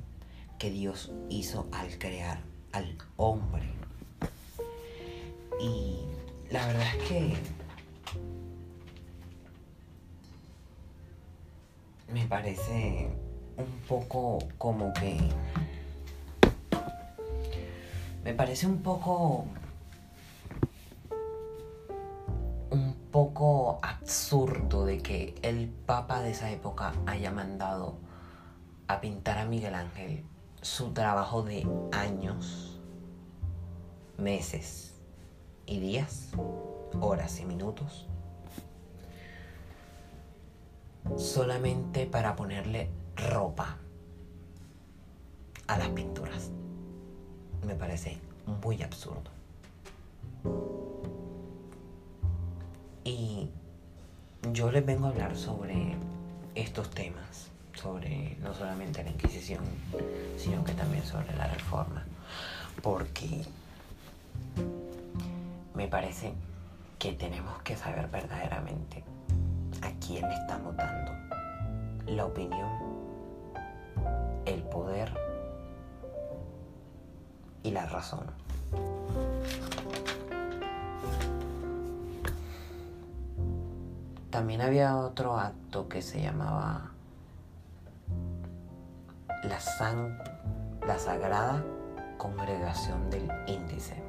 que 0.59 0.71
Dios 0.71 1.11
hizo 1.29 1.69
al 1.73 1.99
crear 1.99 2.41
al 2.73 2.97
hombre. 3.17 3.69
Y 5.61 6.12
la 6.53 6.67
verdad 6.67 6.87
es 6.99 7.09
que 7.09 7.35
me 12.13 12.27
parece 12.27 13.09
un 13.57 13.81
poco 13.89 14.39
como 14.59 14.93
que... 14.93 15.19
Me 18.23 18.35
parece 18.35 18.67
un 18.67 18.83
poco... 18.83 19.47
Un 22.71 22.95
poco 23.11 23.81
absurdo 23.83 24.85
de 24.85 24.99
que 24.99 25.35
el 25.43 25.69
Papa 25.69 26.21
de 26.21 26.33
esa 26.33 26.51
época 26.51 26.93
haya 27.07 27.31
mandado 27.31 27.97
a 28.89 29.01
pintar 29.01 29.39
a 29.39 29.47
Miguel 29.47 29.75
Ángel 29.75 30.25
su 30.61 30.93
trabajo 30.93 31.43
de 31.43 31.67
años, 31.93 32.79
meses 34.17 34.92
y 35.67 35.81
días, 35.81 36.29
horas 37.01 37.41
y 37.41 37.45
minutos, 37.45 38.07
solamente 41.17 42.07
para 42.07 42.37
ponerle 42.37 42.91
ropa 43.17 43.77
a 45.67 45.79
las 45.79 45.89
pinturas. 45.89 46.51
Me 47.67 47.75
parece 47.75 48.19
muy 48.63 48.83
absurdo. 48.83 49.31
Y 53.05 53.49
yo 54.53 54.71
les 54.71 54.85
vengo 54.85 55.07
a 55.07 55.11
hablar 55.11 55.37
sobre 55.37 55.97
estos 56.55 56.91
temas 56.91 57.53
sobre 57.83 58.37
no 58.41 58.55
solamente 58.55 59.03
la 59.03 59.11
Inquisición, 59.11 59.65
sino 60.37 60.63
que 60.65 60.73
también 60.73 61.05
sobre 61.05 61.35
la 61.37 61.49
Reforma, 61.49 62.05
porque 62.83 63.45
me 65.83 65.89
parece 65.89 66.33
que 66.97 67.13
tenemos 67.15 67.61
que 67.63 67.75
saber 67.75 68.07
verdaderamente 68.09 69.03
a 69.83 69.91
quién 69.99 70.25
estamos 70.31 70.77
dando 70.77 71.11
la 72.07 72.25
opinión, 72.25 72.71
el 74.47 74.63
poder 74.63 75.13
y 77.65 77.73
la 77.73 77.87
razón. 77.87 78.27
También 84.31 84.61
había 84.61 84.97
otro 84.99 85.37
acto 85.37 85.89
que 85.89 86.01
se 86.01 86.23
llamaba 86.23 86.93
la, 89.43 89.59
la 90.87 90.99
Sagrada 91.01 91.65
Congregación 92.19 93.11
del 93.11 93.29
Índice. 93.49 94.02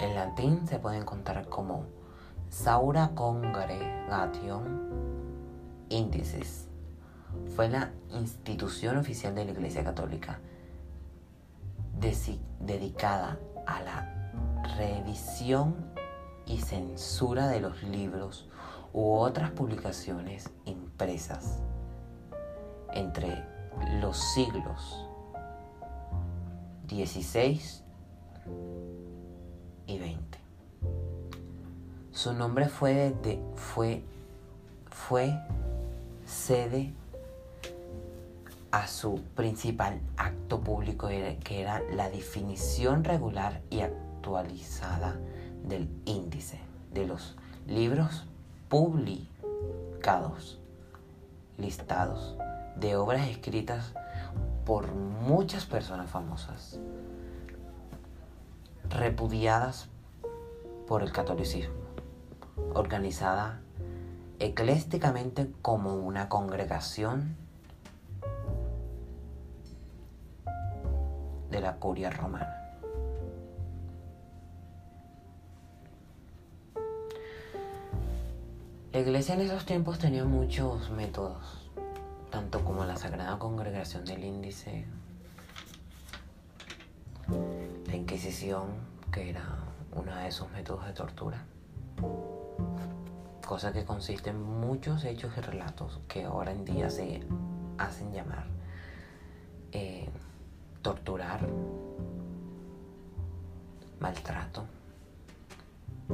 En 0.00 0.14
latín 0.14 0.66
se 0.66 0.78
puede 0.78 0.98
encontrar 0.98 1.48
como 1.48 1.86
Saura 2.50 3.10
Congregation 3.14 4.88
Indices. 5.88 6.68
Fue 7.56 7.68
la 7.68 7.90
institución 8.10 8.96
oficial 8.96 9.34
de 9.34 9.44
la 9.44 9.50
Iglesia 9.50 9.82
Católica 9.84 10.38
dedicada 12.60 13.38
a 13.66 13.82
la 13.82 14.32
revisión 14.76 15.74
y 16.46 16.58
censura 16.58 17.48
de 17.48 17.60
los 17.60 17.82
libros 17.82 18.48
u 18.92 19.14
otras 19.14 19.50
publicaciones 19.50 20.50
impresas 20.64 21.58
entre 22.94 23.44
los 24.00 24.16
siglos 24.34 25.06
XVI 26.88 27.60
y 29.88 29.98
XX. 29.98 30.38
Su 32.12 32.32
nombre 32.34 32.68
fue, 32.68 33.14
de, 33.22 33.40
fue, 33.56 34.04
fue 34.90 35.36
sede 36.24 36.92
a 38.70 38.86
su 38.86 39.22
principal 39.34 40.00
acto 40.16 40.60
público 40.60 41.08
que 41.08 41.60
era 41.60 41.80
la 41.92 42.10
definición 42.10 43.02
regular 43.02 43.62
y 43.70 43.80
actualizada 43.80 45.18
del 45.64 45.88
índice 46.04 46.60
de 46.92 47.06
los 47.06 47.36
libros 47.66 48.24
publicados, 48.68 50.58
listados 51.56 52.36
de 52.76 52.96
obras 52.96 53.28
escritas 53.28 53.92
por 54.64 54.92
muchas 54.92 55.64
personas 55.64 56.10
famosas, 56.10 56.78
repudiadas 58.90 59.88
por 60.86 61.02
el 61.02 61.12
catolicismo, 61.12 61.74
organizada 62.74 63.60
eclésticamente 64.38 65.50
como 65.62 65.94
una 65.94 66.28
congregación 66.28 67.36
de 71.50 71.60
la 71.60 71.76
curia 71.76 72.10
romana. 72.10 72.54
La 78.92 79.00
iglesia 79.00 79.34
en 79.34 79.42
esos 79.42 79.64
tiempos 79.64 79.98
tenía 79.98 80.24
muchos 80.24 80.90
métodos 80.90 81.68
tanto 82.30 82.64
como 82.64 82.84
la 82.84 82.96
Sagrada 82.96 83.38
Congregación 83.38 84.04
del 84.04 84.24
Índice, 84.24 84.86
Inquisición, 88.08 88.68
que 89.12 89.28
era 89.28 89.44
uno 89.94 90.16
de 90.16 90.28
esos 90.28 90.50
métodos 90.52 90.86
de 90.86 90.94
tortura. 90.94 91.44
Cosa 93.46 93.70
que 93.70 93.84
consiste 93.84 94.30
en 94.30 94.42
muchos 94.42 95.04
hechos 95.04 95.34
y 95.36 95.40
relatos 95.42 96.00
que 96.08 96.24
ahora 96.24 96.52
en 96.52 96.64
día 96.64 96.88
se 96.88 97.22
hacen 97.76 98.10
llamar 98.14 98.46
eh, 99.72 100.08
torturar, 100.80 101.46
maltrato 104.00 104.64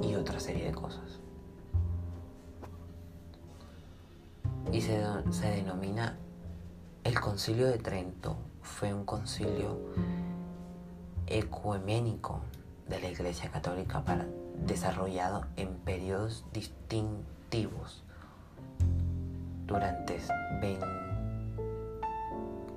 y 0.03 0.17
otra 0.17 0.41
serie 0.41 0.65
de 0.65 0.73
cosas. 0.73 1.21
Y 4.73 4.81
se, 4.81 5.01
se 5.31 5.49
denomina 5.49 6.19
el 7.05 7.21
concilio 7.21 7.69
de 7.69 7.79
Trento. 7.79 8.37
Fue 8.63 8.93
un 8.93 9.05
concilio 9.05 9.79
ecuménico 11.27 12.41
de 12.89 13.01
la 13.01 13.11
Iglesia 13.11 13.51
Católica 13.51 14.05
para, 14.05 14.27
desarrollado 14.67 15.47
en 15.57 15.75
periodos 15.77 16.45
distintivos 16.53 18.03
durante 19.67 20.21
20, 20.61 20.87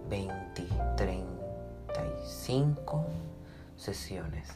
20 0.10 0.48
35 0.96 3.06
sesiones 3.78 4.50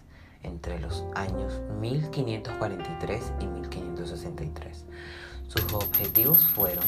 entre 0.44 0.80
los 0.80 1.04
años 1.14 1.62
1543 1.80 3.34
y 3.40 3.46
1563. 3.46 4.86
Sus 5.48 5.74
objetivos 5.74 6.40
fueron 6.40 6.84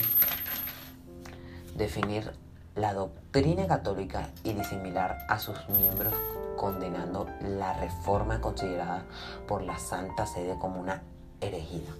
definir 1.75 2.31
la 2.75 2.93
doctrina 2.93 3.67
católica 3.67 4.29
y 4.43 4.53
disimilar 4.53 5.25
a 5.29 5.37
sus 5.37 5.57
miembros 5.69 6.13
condenando 6.55 7.27
la 7.41 7.73
reforma 7.73 8.41
considerada 8.41 9.05
por 9.47 9.61
la 9.61 9.77
Santa 9.77 10.25
Sede 10.25 10.57
como 10.59 10.79
una 10.79 11.03
herejía. 11.41 11.93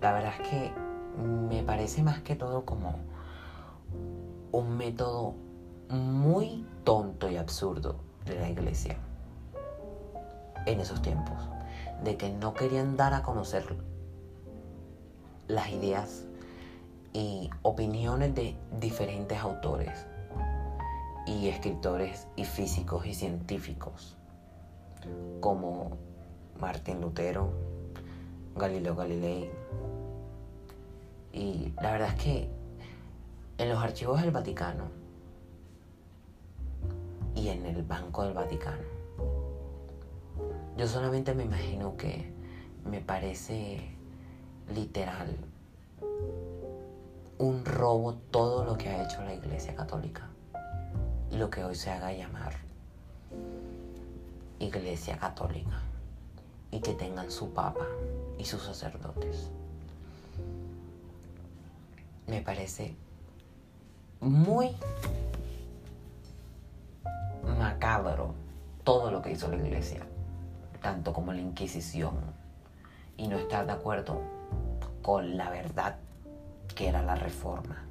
La 0.00 0.12
verdad 0.12 0.32
es 0.40 0.48
que 0.48 0.72
me 1.48 1.62
parece 1.62 2.02
más 2.02 2.20
que 2.20 2.36
todo 2.36 2.64
como 2.64 2.96
un 4.52 4.76
método 4.76 5.34
muy 5.88 6.66
tonto 6.84 7.28
y 7.30 7.36
absurdo 7.36 7.96
de 8.24 8.38
la 8.38 8.48
iglesia 8.48 8.96
en 10.66 10.80
esos 10.80 11.00
tiempos, 11.02 11.36
de 12.04 12.16
que 12.16 12.30
no 12.30 12.54
querían 12.54 12.96
dar 12.96 13.14
a 13.14 13.22
conocer 13.22 13.64
las 15.48 15.70
ideas 15.70 16.24
y 17.12 17.50
opiniones 17.62 18.34
de 18.34 18.54
diferentes 18.78 19.38
autores 19.38 20.07
y 21.38 21.48
escritores 21.48 22.26
y 22.34 22.44
físicos 22.44 23.06
y 23.06 23.14
científicos 23.14 24.16
como 25.40 25.96
Martín 26.58 27.00
Lutero, 27.00 27.52
Galileo 28.56 28.96
Galilei. 28.96 29.48
Y 31.32 31.72
la 31.80 31.92
verdad 31.92 32.08
es 32.08 32.22
que 32.22 32.50
en 33.58 33.68
los 33.68 33.78
archivos 33.78 34.20
del 34.20 34.32
Vaticano 34.32 34.86
y 37.36 37.48
en 37.48 37.66
el 37.66 37.84
Banco 37.84 38.24
del 38.24 38.34
Vaticano, 38.34 38.82
yo 40.76 40.88
solamente 40.88 41.34
me 41.34 41.44
imagino 41.44 41.96
que 41.96 42.32
me 42.84 43.00
parece 43.00 43.96
literal 44.74 45.36
un 47.38 47.64
robo 47.64 48.14
todo 48.32 48.64
lo 48.64 48.76
que 48.76 48.88
ha 48.88 49.04
hecho 49.04 49.22
la 49.22 49.34
Iglesia 49.34 49.76
Católica 49.76 50.28
lo 51.32 51.50
que 51.50 51.64
hoy 51.64 51.74
se 51.74 51.90
haga 51.90 52.12
llamar 52.12 52.54
Iglesia 54.58 55.18
Católica 55.18 55.80
y 56.70 56.80
que 56.80 56.94
tengan 56.94 57.30
su 57.30 57.52
Papa 57.52 57.86
y 58.38 58.44
sus 58.44 58.62
sacerdotes. 58.62 59.50
Me 62.26 62.40
parece 62.40 62.94
muy 64.20 64.76
macabro 67.58 68.34
todo 68.84 69.10
lo 69.10 69.22
que 69.22 69.32
hizo 69.32 69.48
la 69.48 69.56
iglesia, 69.56 70.06
tanto 70.82 71.12
como 71.12 71.32
la 71.32 71.40
Inquisición, 71.40 72.14
y 73.16 73.28
no 73.28 73.38
estar 73.38 73.66
de 73.66 73.72
acuerdo 73.72 74.20
con 75.02 75.36
la 75.36 75.50
verdad 75.50 75.96
que 76.74 76.88
era 76.88 77.02
la 77.02 77.14
reforma, 77.14 77.87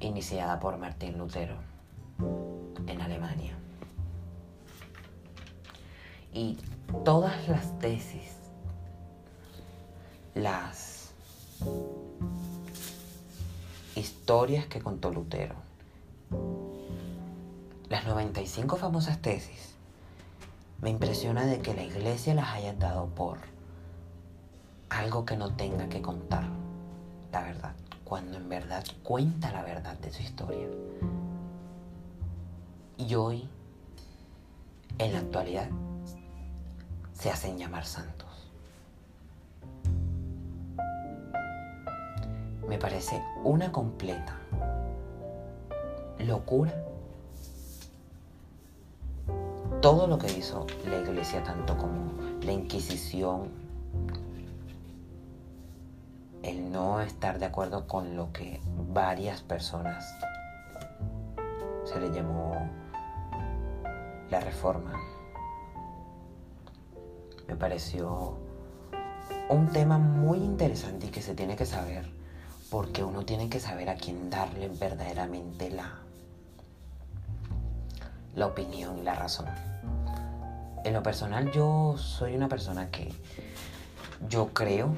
iniciada 0.00 0.58
por 0.58 0.78
Martín 0.78 1.18
Lutero 1.18 1.56
en 2.86 3.00
Alemania. 3.00 3.56
Y 6.32 6.58
todas 7.04 7.48
las 7.48 7.78
tesis, 7.78 8.36
las 10.34 11.12
historias 13.94 14.66
que 14.66 14.80
contó 14.80 15.10
Lutero, 15.12 15.54
las 17.88 18.06
95 18.06 18.76
famosas 18.76 19.20
tesis, 19.20 19.74
me 20.80 20.90
impresiona 20.90 21.44
de 21.44 21.60
que 21.60 21.74
la 21.74 21.82
iglesia 21.82 22.34
las 22.34 22.48
haya 22.54 22.72
dado 22.72 23.06
por 23.08 23.38
algo 24.88 25.24
que 25.24 25.36
no 25.36 25.54
tenga 25.54 25.88
que 25.88 26.00
contar 26.00 26.44
la 27.32 27.42
verdad, 27.42 27.74
cuando 28.10 28.38
en 28.38 28.48
verdad 28.48 28.84
cuenta 29.04 29.52
la 29.52 29.62
verdad 29.62 29.96
de 29.98 30.10
su 30.10 30.20
historia. 30.20 30.66
Y 32.98 33.14
hoy, 33.14 33.48
en 34.98 35.12
la 35.12 35.20
actualidad, 35.20 35.68
se 37.12 37.30
hacen 37.30 37.56
llamar 37.56 37.86
santos. 37.86 38.50
Me 42.68 42.78
parece 42.78 43.22
una 43.44 43.70
completa 43.70 44.36
locura 46.18 46.74
todo 49.80 50.08
lo 50.08 50.18
que 50.18 50.36
hizo 50.36 50.66
la 50.84 50.98
iglesia, 50.98 51.44
tanto 51.44 51.78
como 51.78 52.10
la 52.42 52.50
Inquisición, 52.50 53.69
no 56.80 57.02
estar 57.02 57.38
de 57.38 57.44
acuerdo 57.44 57.86
con 57.86 58.16
lo 58.16 58.32
que 58.32 58.58
varias 58.88 59.42
personas 59.42 60.16
se 61.84 62.00
le 62.00 62.10
llamó 62.10 62.70
la 64.30 64.40
reforma. 64.40 64.94
Me 67.46 67.54
pareció 67.56 68.38
un 69.50 69.68
tema 69.68 69.98
muy 69.98 70.38
interesante 70.38 71.08
y 71.08 71.10
que 71.10 71.20
se 71.20 71.34
tiene 71.34 71.54
que 71.54 71.66
saber, 71.66 72.10
porque 72.70 73.04
uno 73.04 73.26
tiene 73.26 73.50
que 73.50 73.60
saber 73.60 73.90
a 73.90 73.96
quién 73.96 74.30
darle 74.30 74.68
verdaderamente 74.68 75.70
la 75.70 75.98
la 78.36 78.46
opinión 78.46 79.04
la 79.04 79.16
razón. 79.16 79.48
En 80.84 80.94
lo 80.94 81.02
personal 81.02 81.52
yo 81.52 81.96
soy 81.98 82.36
una 82.36 82.48
persona 82.48 82.90
que 82.90 83.12
yo 84.30 84.54
creo 84.54 84.94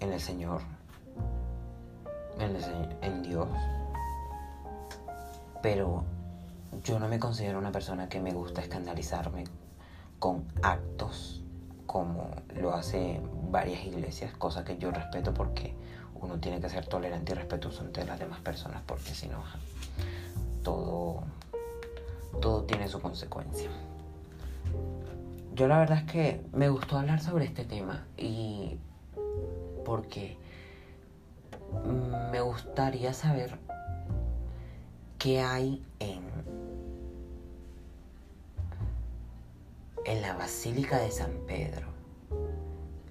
en 0.00 0.12
el 0.12 0.20
Señor, 0.20 0.62
en, 2.38 3.22
Dios, 3.22 3.48
pero 5.62 6.04
yo 6.82 6.98
no 6.98 7.08
me 7.08 7.18
considero 7.18 7.58
una 7.58 7.72
persona 7.72 8.08
que 8.08 8.20
me 8.20 8.32
gusta 8.32 8.60
escandalizarme 8.60 9.44
con 10.18 10.44
actos 10.62 11.42
como 11.86 12.30
lo 12.56 12.74
hace 12.74 13.20
varias 13.50 13.84
iglesias, 13.84 14.34
cosa 14.36 14.64
que 14.64 14.78
yo 14.78 14.90
respeto 14.90 15.32
porque 15.32 15.74
uno 16.20 16.38
tiene 16.40 16.60
que 16.60 16.68
ser 16.68 16.86
tolerante 16.86 17.32
y 17.32 17.34
respetuoso 17.34 17.82
ante 17.82 18.04
las 18.04 18.18
demás 18.18 18.40
personas 18.40 18.82
porque 18.86 19.14
si 19.14 19.28
no 19.28 19.42
todo 20.62 21.22
todo 22.40 22.64
tiene 22.64 22.88
su 22.88 23.00
consecuencia. 23.00 23.70
Yo 25.54 25.68
la 25.68 25.78
verdad 25.78 25.98
es 25.98 26.10
que 26.10 26.44
me 26.52 26.68
gustó 26.68 26.98
hablar 26.98 27.20
sobre 27.20 27.44
este 27.44 27.64
tema 27.64 28.04
y 28.16 28.76
porque 29.84 30.36
me 32.30 32.40
gustaría 32.40 33.12
saber 33.12 33.58
qué 35.18 35.40
hay 35.40 35.84
en, 35.98 36.22
en 40.04 40.22
la 40.22 40.34
Basílica 40.34 40.98
de 40.98 41.10
San 41.10 41.32
Pedro, 41.46 41.88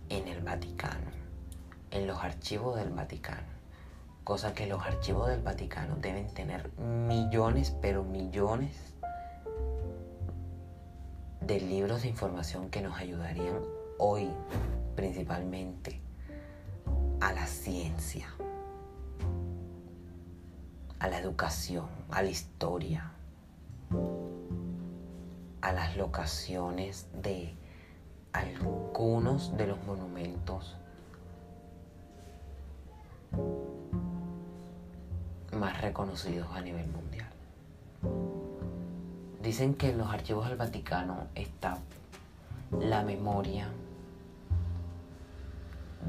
en 0.09 0.27
el 0.27 0.41
Vaticano, 0.43 1.11
en 1.91 2.07
los 2.07 2.17
archivos 2.23 2.75
del 2.75 2.89
Vaticano. 2.89 3.53
Cosa 4.23 4.53
que 4.53 4.67
los 4.67 4.81
archivos 4.81 5.27
del 5.27 5.41
Vaticano 5.41 5.95
deben 5.97 6.27
tener 6.33 6.71
millones, 6.77 7.75
pero 7.81 8.03
millones 8.03 8.93
de 11.41 11.59
libros 11.59 12.03
de 12.03 12.09
información 12.09 12.69
que 12.69 12.81
nos 12.81 12.97
ayudarían 12.97 13.59
hoy 13.97 14.29
principalmente 14.95 15.99
a 17.19 17.33
la 17.33 17.47
ciencia, 17.47 18.27
a 21.03 21.09
la 21.09 21.19
educación, 21.19 21.85
a 22.11 22.21
la 22.21 22.29
historia, 22.29 23.11
a 25.59 25.73
las 25.73 25.97
locaciones 25.97 27.09
de 27.21 27.53
algunos 28.31 29.57
de 29.57 29.67
los 29.67 29.83
monumentos 29.83 30.77
más 35.51 35.81
reconocidos 35.81 36.47
a 36.53 36.61
nivel 36.61 36.87
mundial. 36.87 37.27
Dicen 39.41 39.73
que 39.73 39.89
en 39.89 39.97
los 39.97 40.07
archivos 40.07 40.47
del 40.47 40.57
Vaticano 40.57 41.27
está 41.35 41.79
la 42.79 43.03
memoria 43.03 43.67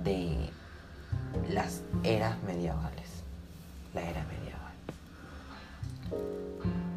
de 0.04 0.50
las 1.48 1.82
eras 2.04 2.40
medievales. 2.44 3.24
La 3.92 4.02
era 4.02 4.22
medieval. 4.22 4.43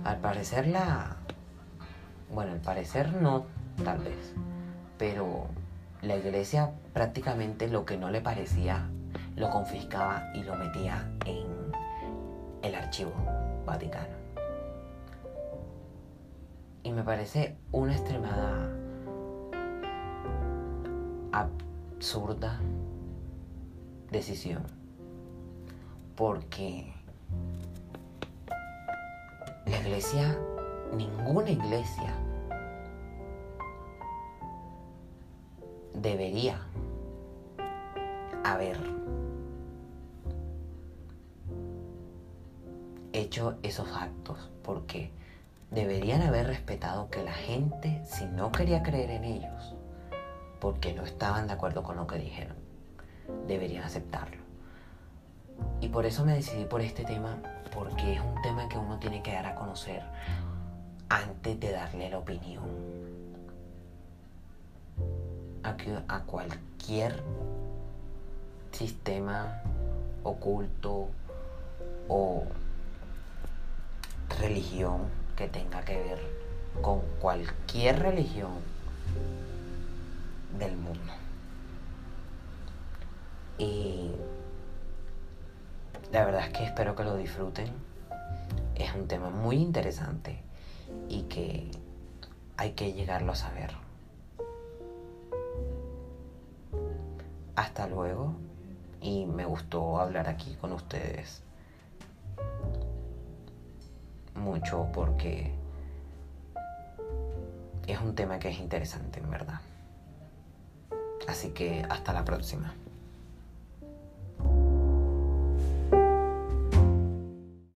Al 0.07 0.19
parecer 0.19 0.67
la... 0.69 1.17
Bueno, 2.33 2.53
al 2.53 2.61
parecer 2.61 3.13
no, 3.21 3.45
tal 3.83 3.97
vez. 3.97 4.33
Pero 4.97 5.47
la 6.01 6.15
iglesia 6.15 6.71
prácticamente 6.93 7.67
lo 7.67 7.83
que 7.83 7.97
no 7.97 8.09
le 8.09 8.21
parecía 8.21 8.89
lo 9.35 9.49
confiscaba 9.49 10.31
y 10.33 10.43
lo 10.43 10.55
metía 10.55 11.11
en 11.25 11.45
el 12.61 12.75
archivo 12.75 13.11
vaticano. 13.65 14.15
Y 16.83 16.93
me 16.93 17.03
parece 17.03 17.57
una 17.73 17.91
extremada 17.91 18.71
absurda 21.33 22.61
decisión. 24.09 24.63
Porque 26.15 26.93
iglesia, 29.87 30.37
ninguna 30.93 31.49
iglesia 31.49 32.13
debería 35.93 36.59
haber 38.43 38.77
hecho 43.13 43.57
esos 43.63 43.87
actos 43.95 44.51
porque 44.61 45.09
deberían 45.71 46.21
haber 46.21 46.47
respetado 46.47 47.09
que 47.09 47.23
la 47.23 47.33
gente, 47.33 48.01
si 48.05 48.25
no 48.25 48.51
quería 48.51 48.83
creer 48.83 49.11
en 49.11 49.23
ellos, 49.23 49.73
porque 50.59 50.93
no 50.93 51.03
estaban 51.03 51.47
de 51.47 51.53
acuerdo 51.53 51.83
con 51.83 51.95
lo 51.95 52.07
que 52.07 52.17
dijeron, 52.17 52.57
deberían 53.47 53.85
aceptarlo. 53.85 54.36
Y 55.79 55.89
por 55.89 56.05
eso 56.05 56.25
me 56.25 56.33
decidí 56.33 56.65
por 56.65 56.81
este 56.81 57.03
tema, 57.03 57.37
porque 57.73 58.13
es 58.13 58.21
un 58.21 58.41
tema 58.41 58.67
que 58.67 58.77
uno 58.77 58.97
tiene 58.97 59.21
que 59.21 59.31
dar 59.31 59.45
a 59.45 59.55
conocer 59.55 60.01
antes 61.09 61.59
de 61.59 61.71
darle 61.71 62.09
la 62.09 62.17
opinión 62.17 62.65
a, 65.63 65.75
a 66.07 66.23
cualquier 66.23 67.23
sistema 68.71 69.61
oculto 70.23 71.09
o 72.07 72.43
religión 74.39 75.01
que 75.35 75.47
tenga 75.47 75.81
que 75.83 75.97
ver 75.97 76.19
con 76.81 77.01
cualquier 77.19 77.99
religión 77.99 78.51
del 80.57 80.75
mundo. 80.77 81.13
Y 83.57 84.11
la 86.17 86.25
verdad 86.25 86.47
es 86.47 86.49
que 86.49 86.63
espero 86.63 86.95
que 86.95 87.03
lo 87.03 87.15
disfruten. 87.15 87.67
Es 88.73 88.91
un 88.95 89.07
tema 89.07 89.29
muy 89.29 89.57
interesante 89.57 90.41
y 91.07 91.21
que 91.23 91.69
hay 92.57 92.71
que 92.71 92.93
llegarlo 92.93 93.33
a 93.33 93.35
saber. 93.35 93.69
Hasta 97.55 97.85
luego 97.85 98.33
y 98.99 99.27
me 99.27 99.45
gustó 99.45 99.99
hablar 99.99 100.27
aquí 100.27 100.55
con 100.59 100.73
ustedes 100.73 101.43
mucho 104.33 104.87
porque 104.91 105.53
es 107.85 108.01
un 108.01 108.15
tema 108.15 108.39
que 108.39 108.49
es 108.49 108.57
interesante 108.57 109.19
en 109.19 109.29
verdad. 109.29 109.61
Así 111.27 111.51
que 111.51 111.85
hasta 111.87 112.11
la 112.11 112.25
próxima. 112.25 112.73